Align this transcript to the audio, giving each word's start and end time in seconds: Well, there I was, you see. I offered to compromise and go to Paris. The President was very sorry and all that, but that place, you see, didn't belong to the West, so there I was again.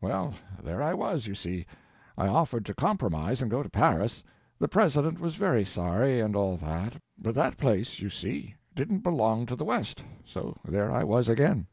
Well, 0.00 0.34
there 0.62 0.80
I 0.80 0.94
was, 0.94 1.26
you 1.26 1.34
see. 1.34 1.66
I 2.16 2.28
offered 2.28 2.64
to 2.66 2.72
compromise 2.72 3.42
and 3.42 3.50
go 3.50 3.64
to 3.64 3.68
Paris. 3.68 4.22
The 4.60 4.68
President 4.68 5.18
was 5.18 5.34
very 5.34 5.64
sorry 5.64 6.20
and 6.20 6.36
all 6.36 6.56
that, 6.58 7.02
but 7.20 7.34
that 7.34 7.56
place, 7.58 7.98
you 7.98 8.08
see, 8.08 8.54
didn't 8.76 9.02
belong 9.02 9.44
to 9.46 9.56
the 9.56 9.64
West, 9.64 10.04
so 10.24 10.56
there 10.64 10.92
I 10.92 11.02
was 11.02 11.28
again. 11.28 11.66